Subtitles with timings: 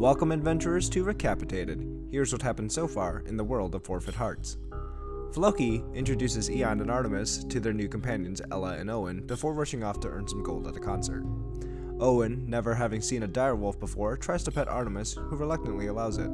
[0.00, 2.08] Welcome, adventurers, to Recapitated.
[2.10, 4.56] Here's what happened so far in the world of Forfeit Hearts.
[5.34, 10.00] Floki introduces Eon and Artemis to their new companions Ella and Owen before rushing off
[10.00, 11.22] to earn some gold at a concert.
[12.00, 16.30] Owen, never having seen a direwolf before, tries to pet Artemis, who reluctantly allows it.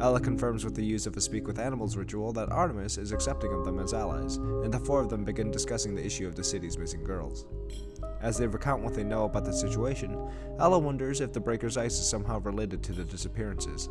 [0.00, 3.52] Ella confirms with the use of a Speak with Animals ritual that Artemis is accepting
[3.52, 6.42] of them as allies, and the four of them begin discussing the issue of the
[6.42, 7.46] city's missing girls.
[8.24, 10.18] As they recount what they know about the situation,
[10.58, 13.90] Ella wonders if the Breaker's Ice is somehow related to the disappearances.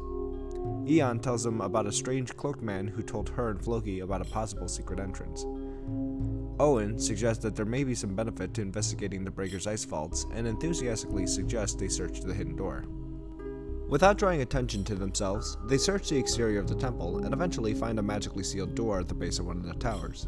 [0.88, 4.26] Eon tells them about a strange cloaked man who told her and Floki about a
[4.26, 5.46] possible secret entrance.
[6.60, 10.48] Owen suggests that there may be some benefit to investigating the Breaker's Ice Vaults and
[10.48, 12.86] enthusiastically suggests they search the hidden door.
[13.88, 18.00] Without drawing attention to themselves, they search the exterior of the temple and eventually find
[18.00, 20.28] a magically sealed door at the base of one of the towers.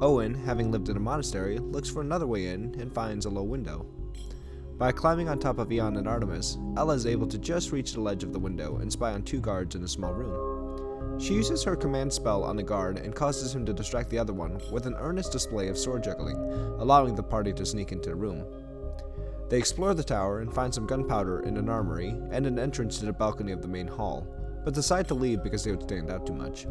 [0.00, 3.44] Owen, having lived in a monastery, looks for another way in and finds a low
[3.44, 3.86] window.
[4.76, 8.00] By climbing on top of Eon and Artemis, Ella is able to just reach the
[8.00, 11.20] ledge of the window and spy on two guards in a small room.
[11.20, 14.32] She uses her command spell on the guard and causes him to distract the other
[14.32, 16.36] one with an earnest display of sword juggling,
[16.78, 18.44] allowing the party to sneak into the room.
[19.48, 23.06] They explore the tower and find some gunpowder in an armory and an entrance to
[23.06, 24.26] the balcony of the main hall,
[24.64, 26.66] but decide to leave because they would stand out too much.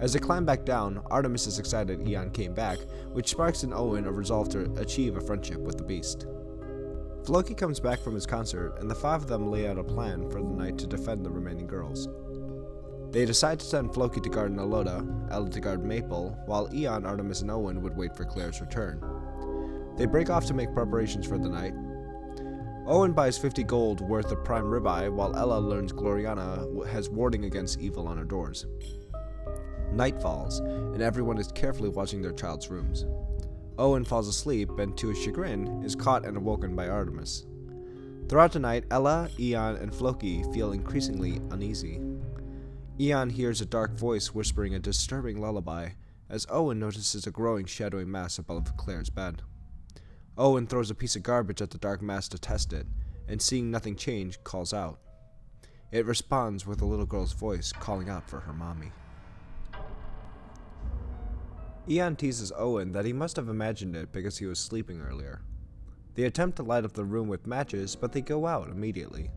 [0.00, 2.78] As they climb back down, Artemis is excited Eon came back,
[3.12, 6.26] which sparks in Owen a resolve to achieve a friendship with the beast.
[7.24, 10.30] Floki comes back from his concert, and the five of them lay out a plan
[10.30, 12.08] for the night to defend the remaining girls.
[13.10, 17.40] They decide to send Floki to guard Naloda, Ella to guard Maple, while Eon, Artemis,
[17.40, 19.02] and Owen would wait for Claire's return.
[19.96, 21.72] They break off to make preparations for the night.
[22.88, 27.80] Owen buys 50 gold worth of prime ribeye, while Ella learns Gloriana has warding against
[27.80, 28.64] evil on her doors.
[29.90, 33.04] Night falls, and everyone is carefully watching their child's rooms.
[33.76, 37.44] Owen falls asleep and, to his chagrin, is caught and awoken by Artemis.
[38.28, 42.00] Throughout the night, Ella, Eon, and Floki feel increasingly uneasy.
[43.00, 45.90] Eon hears a dark voice whispering a disturbing lullaby,
[46.30, 49.42] as Owen notices a growing shadowy mass above Claire's bed.
[50.38, 52.86] Owen throws a piece of garbage at the dark mass to test it,
[53.26, 54.98] and seeing nothing change, calls out.
[55.90, 58.92] It responds with a little girl's voice calling out for her mommy.
[61.88, 65.42] Eon teases Owen that he must have imagined it because he was sleeping earlier.
[66.14, 69.30] They attempt to light up the room with matches, but they go out immediately.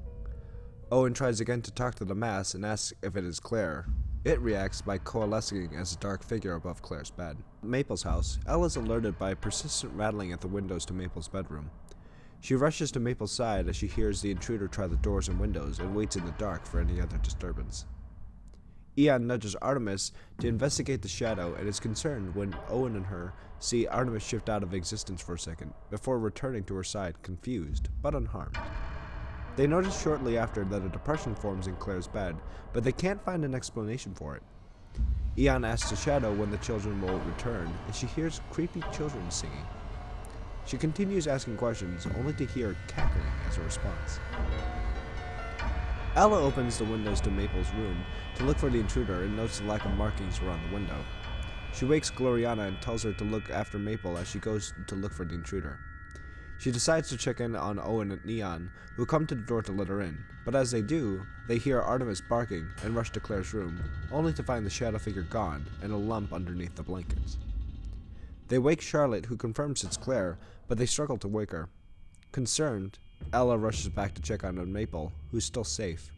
[0.91, 3.85] Owen tries again to talk to the mass and asks if it is Claire.
[4.25, 7.37] It reacts by coalescing as a dark figure above Claire's bed.
[7.63, 11.71] Maple's house, Ella is alerted by persistent rattling at the windows to Maple's bedroom.
[12.41, 15.79] She rushes to Maple's side as she hears the intruder try the doors and windows
[15.79, 17.85] and waits in the dark for any other disturbance.
[18.97, 23.87] Eon nudges Artemis to investigate the shadow and is concerned when Owen and her see
[23.87, 28.13] Artemis shift out of existence for a second, before returning to her side, confused, but
[28.13, 28.57] unharmed.
[29.59, 32.37] They notice shortly after that a depression forms in Claire's bed,
[32.71, 34.43] but they can't find an explanation for it.
[35.37, 39.67] Eon asks the shadow when the children will return, and she hears creepy children singing.
[40.65, 44.21] She continues asking questions, only to hear cackling as a response.
[46.15, 47.97] Ella opens the windows to Maple's room
[48.35, 51.03] to look for the intruder and notes the lack of markings around the window.
[51.73, 55.11] She wakes Gloriana and tells her to look after Maple as she goes to look
[55.11, 55.79] for the intruder.
[56.59, 59.71] She decides to check in on Owen and Eon, who come to the door to
[59.71, 63.53] let her in, but as they do, they hear Artemis barking and rush to Claire's
[63.53, 63.81] room,
[64.11, 67.37] only to find the shadow figure gone and a lump underneath the blankets.
[68.49, 70.37] They wake Charlotte, who confirms it's Claire,
[70.67, 71.69] but they struggle to wake her.
[72.33, 72.99] Concerned,
[73.31, 76.11] Ella rushes back to check on Maple, who's still safe.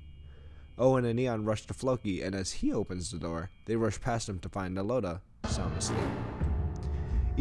[0.75, 4.27] Owen and Eon rush to Floki, and as he opens the door, they rush past
[4.27, 5.99] him to find Naloda sound asleep.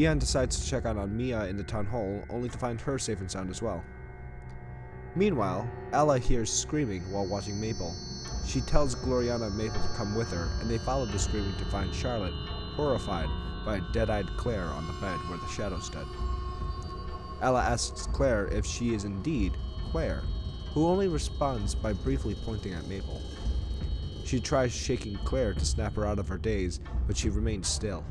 [0.01, 2.99] Eon decides to check out on Mia in the town hall, only to find her
[2.99, 3.85] safe and sound as well.
[5.15, 7.95] Meanwhile, Ella hears screaming while watching Maple.
[8.47, 11.67] She tells Gloriana and Maple to come with her, and they follow the screaming to
[11.67, 12.33] find Charlotte,
[12.77, 13.29] horrified
[13.67, 16.07] by a dead eyed Claire on the bed where the shadow stood.
[17.43, 19.53] Ella asks Claire if she is indeed
[19.91, 20.23] Claire,
[20.73, 23.21] who only responds by briefly pointing at Maple.
[24.25, 28.03] She tries shaking Claire to snap her out of her daze, but she remains still.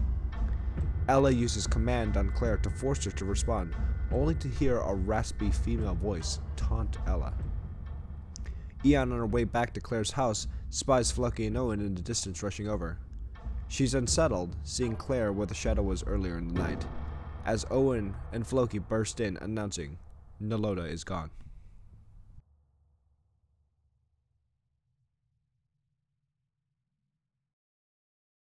[1.09, 3.75] Ella uses command on Claire to force her to respond,
[4.11, 7.33] only to hear a raspy female voice taunt Ella.
[8.85, 12.41] Eon, on her way back to Claire's house, spies Floki and Owen in the distance
[12.43, 12.99] rushing over.
[13.67, 16.85] She's unsettled, seeing Claire where the shadow was earlier in the night
[17.43, 19.97] as Owen and Floki burst in, announcing,
[20.39, 21.31] Naloda is gone.